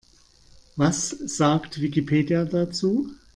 [0.77, 3.11] Was sagt Wikipedia dazu?